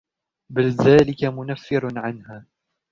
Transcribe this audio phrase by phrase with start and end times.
[0.49, 2.45] بَلْ ذَلِكَ مُنَفِّرٌ عَنْهَا